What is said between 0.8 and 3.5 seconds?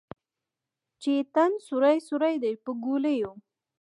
چې یې تن سوری سوری دی پر ګولیو